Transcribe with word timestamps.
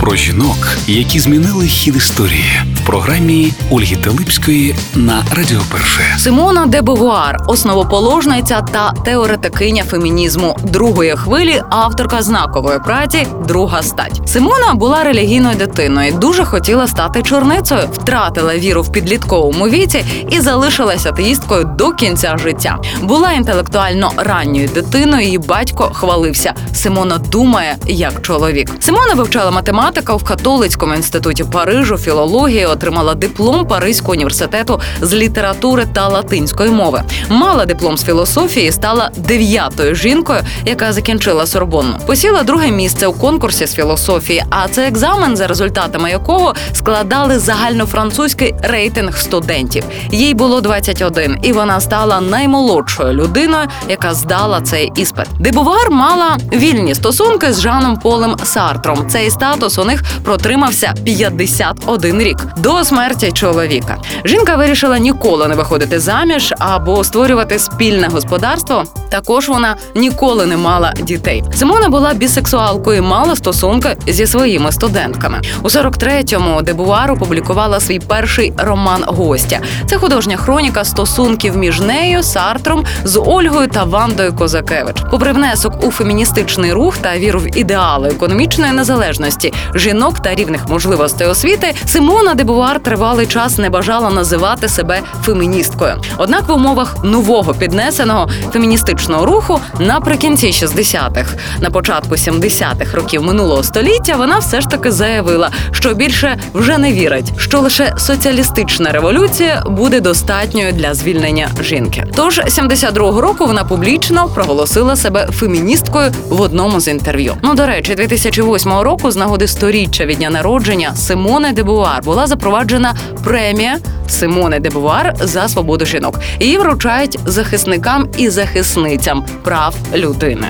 Про 0.00 0.16
жінок, 0.16 0.68
які 0.86 1.20
змінили 1.20 1.66
хід 1.66 1.96
історії 1.96 2.44
в 2.74 2.86
програмі 2.86 3.52
Ольги 3.70 3.96
Телипської 3.96 4.74
на 4.94 5.24
Радіо 5.36 5.60
Перше. 5.72 6.00
Симона 6.18 6.66
де 6.66 6.82
Бовуар, 6.82 7.36
основоположниця 7.46 8.60
та 8.60 8.92
теоретикиня 8.92 9.84
фемінізму 9.84 10.56
другої 10.62 11.10
хвилі, 11.16 11.62
авторка 11.70 12.22
знакової 12.22 12.78
праці 12.78 13.26
Друга 13.48 13.82
стать. 13.82 14.20
Симона 14.26 14.74
була 14.74 15.04
релігійною 15.04 15.56
дитиною, 15.56 16.12
дуже 16.12 16.44
хотіла 16.44 16.86
стати 16.86 17.22
чорницею, 17.22 17.88
втратила 17.92 18.56
віру 18.56 18.82
в 18.82 18.92
підлітковому 18.92 19.68
віці 19.68 20.04
і 20.30 20.40
залишилася 20.40 21.08
атеїсткою 21.08 21.64
до 21.64 21.92
кінця 21.92 22.36
життя. 22.36 22.78
Була 23.02 23.32
інтелектуально 23.32 24.12
ранньою 24.16 24.68
дитиною. 24.68 25.22
Її 25.22 25.38
батько 25.38 25.90
хвалився. 25.94 26.54
Симона 26.74 27.18
думає 27.18 27.76
як 27.86 28.22
чоловік. 28.22 28.70
Симона 28.80 29.14
вивчала 29.14 29.50
математику 29.50 29.85
в 29.94 30.24
католицькому 30.24 30.94
інституті 30.94 31.44
Парижу, 31.44 31.98
філології, 31.98 32.66
отримала 32.66 33.14
диплом 33.14 33.66
Паризького 33.66 34.12
університету 34.12 34.80
з 35.00 35.14
літератури 35.14 35.86
та 35.92 36.08
латинської 36.08 36.70
мови. 36.70 37.02
Мала 37.28 37.66
диплом 37.66 37.98
з 37.98 38.04
філософії, 38.04 38.72
стала 38.72 39.10
дев'ятою 39.16 39.94
жінкою, 39.94 40.40
яка 40.64 40.92
закінчила 40.92 41.46
Сорбонну. 41.46 41.98
Посіла 42.06 42.42
друге 42.42 42.70
місце 42.70 43.06
у 43.06 43.12
конкурсі 43.12 43.66
з 43.66 43.74
філософії. 43.74 44.44
А 44.50 44.68
це 44.68 44.88
екзамен, 44.88 45.36
за 45.36 45.46
результатами 45.46 46.10
якого 46.10 46.54
складали 46.72 47.38
загальнофранцузький 47.38 48.54
рейтинг 48.62 49.18
студентів. 49.18 49.84
Їй 50.12 50.34
було 50.34 50.60
21, 50.60 51.38
і 51.42 51.52
вона 51.52 51.80
стала 51.80 52.20
наймолодшою 52.20 53.12
людиною, 53.12 53.68
яка 53.88 54.14
здала 54.14 54.60
цей 54.60 54.92
іспит. 54.96 55.26
Дебувар 55.40 55.90
мала 55.90 56.36
вільні 56.52 56.94
стосунки 56.94 57.52
з 57.52 57.60
Жаном 57.60 57.96
Полем 57.96 58.36
Сартром. 58.44 59.08
Цей 59.08 59.30
статус 59.30 59.75
у 59.78 59.84
них 59.84 60.02
протримався 60.24 60.94
51 61.04 62.22
рік 62.22 62.36
до 62.56 62.84
смерті 62.84 63.32
чоловіка. 63.32 63.96
Жінка 64.24 64.56
вирішила 64.56 64.98
ніколи 64.98 65.48
не 65.48 65.54
виходити 65.54 66.00
заміж 66.00 66.54
або 66.58 67.04
створювати 67.04 67.58
спільне 67.58 68.08
господарство. 68.08 68.84
Також 69.08 69.48
вона 69.48 69.76
ніколи 69.94 70.46
не 70.46 70.56
мала 70.56 70.92
дітей. 71.02 71.44
Симона 71.54 71.88
була 71.88 72.14
бісексуалкою, 72.14 73.02
мала 73.02 73.36
стосунки 73.36 73.96
зі 74.06 74.26
своїми 74.26 74.72
студентками. 74.72 75.40
У 75.62 75.68
43-му 75.68 76.62
Дебуар 76.62 77.12
опублікувала 77.12 77.80
свій 77.80 77.98
перший 77.98 78.52
роман 78.58 79.04
Гостя. 79.06 79.60
Це 79.86 79.98
художня 79.98 80.36
хроніка 80.36 80.84
стосунків 80.84 81.56
між 81.56 81.80
нею, 81.80 82.22
Сартром, 82.22 82.84
з 83.04 83.20
Ольгою 83.20 83.68
та 83.68 83.84
Вандою 83.84 84.32
Козакевич. 84.32 84.96
Попри 85.10 85.32
внесок 85.32 85.84
у 85.84 85.90
феміністичний 85.90 86.72
рух 86.72 86.96
та 86.96 87.18
віру 87.18 87.40
в 87.40 87.58
ідеали 87.58 88.08
економічної 88.08 88.72
незалежності 88.72 89.52
жінок 89.74 90.20
та 90.20 90.34
рівних 90.34 90.68
можливостей 90.68 91.26
освіти, 91.26 91.74
Симона 91.86 92.34
Дебуар 92.34 92.80
тривалий 92.80 93.26
час 93.26 93.58
не 93.58 93.70
бажала 93.70 94.10
називати 94.10 94.68
себе 94.68 95.00
феміністкою. 95.22 95.94
Однак 96.16 96.48
в 96.48 96.52
умовах 96.52 97.04
нового 97.04 97.54
піднесеного 97.54 98.28
феміністичного 98.52 99.26
руху 99.26 99.60
наприкінці 99.78 100.46
60-х, 100.46 101.34
на 101.60 101.70
початку 101.70 102.14
70-х 102.14 102.96
років 102.96 103.22
минулого 103.22 103.62
століття, 103.62 104.16
вона 104.16 104.38
все 104.38 104.60
ж 104.60 104.68
таки 104.68 104.92
заявила, 104.92 105.50
що 105.70 105.94
більше 105.94 106.38
вже 106.54 106.78
не 106.78 106.92
вірить, 106.92 107.32
що 107.38 107.60
лише 107.60 107.94
соціалістична 107.98 108.92
революція 108.92 109.62
буде 109.66 110.00
достатньою 110.00 110.72
для 110.72 110.94
звільнення 110.94 111.48
жінки. 111.60 112.04
Тож 112.14 112.38
72-го 112.38 113.20
року 113.20 113.46
вона 113.46 113.64
публічно 113.64 114.28
проголосила 114.34 114.96
себе 114.96 115.28
феміністкою 115.32 116.12
в 116.28 116.40
одному 116.40 116.80
з 116.80 116.88
інтерв'ю. 116.88 117.34
Ну 117.42 117.54
до 117.54 117.66
речі, 117.66 117.94
2008 117.94 118.72
року 118.72 119.10
з 119.10 119.16
нагоди 119.16 119.48
сторіччя 119.56 120.06
від 120.06 120.18
дня 120.18 120.30
народження 120.30 120.96
Симони 120.96 121.52
де 121.52 121.62
Бувар 121.62 122.02
була 122.02 122.26
запроваджена 122.26 122.94
премія 123.24 123.78
Симони 124.08 124.60
де 124.60 124.70
Бувар 124.70 125.14
за 125.20 125.48
свободу 125.48 125.86
жінок. 125.86 126.20
Її 126.40 126.58
вручають 126.58 127.18
захисникам 127.26 128.08
і 128.18 128.28
захисницям 128.28 129.24
прав 129.42 129.74
людини. 129.94 130.46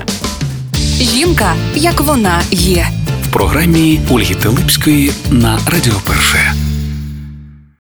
Жінка, 0.99 1.53
як 1.75 2.01
вона 2.01 2.41
є. 2.51 2.87
В 3.29 3.33
програмі 3.33 3.99
Ольги 4.11 4.35
Телипської 4.35 5.11
на 5.31 5.59
Радіо 5.71 5.95
Перше. 6.07 6.66